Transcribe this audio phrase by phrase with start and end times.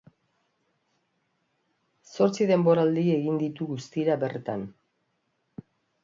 [2.15, 4.65] Zortzi denboraldi egin ditu guztira bertan.